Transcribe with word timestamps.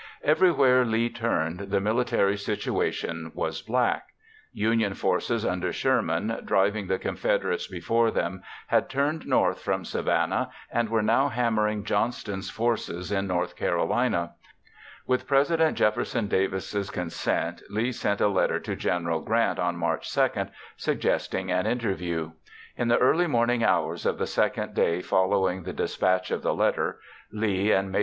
Everywhere 0.23 0.83
Lee 0.83 1.09
turned, 1.09 1.59
the 1.69 1.79
military 1.79 2.35
situation 2.35 3.31
was 3.35 3.61
black. 3.61 4.07
Union 4.51 4.95
forces 4.95 5.45
under 5.45 5.71
Sherman, 5.71 6.41
driving 6.43 6.87
the 6.87 6.97
Confederates 6.97 7.67
before 7.67 8.09
them, 8.09 8.41
had 8.69 8.89
turned 8.89 9.27
north 9.27 9.61
from 9.61 9.85
Savannah 9.85 10.49
and 10.71 10.89
were 10.89 11.03
now 11.03 11.27
hammering 11.29 11.83
Johnston's 11.83 12.49
forces 12.49 13.11
in 13.11 13.27
North 13.27 13.55
Carolina. 13.55 14.33
With 15.05 15.27
President 15.27 15.77
Jefferson 15.77 16.27
Davis' 16.27 16.89
consent, 16.89 17.61
Lee 17.69 17.91
sent 17.91 18.21
a 18.21 18.27
letter 18.27 18.59
to 18.59 18.75
General 18.75 19.19
Grant 19.21 19.59
on 19.59 19.77
March 19.77 20.11
2 20.11 20.29
suggesting 20.77 21.51
an 21.51 21.67
interview. 21.67 22.31
In 22.75 22.87
the 22.87 22.97
early 22.97 23.27
morning 23.27 23.63
hours 23.63 24.07
of 24.07 24.17
the 24.17 24.25
second 24.25 24.73
day 24.73 25.03
following 25.03 25.61
the 25.61 25.73
dispatch 25.73 26.31
of 26.31 26.41
the 26.41 26.55
letter, 26.55 26.99
Lee 27.31 27.71
and 27.71 27.91
Maj. 27.91 27.99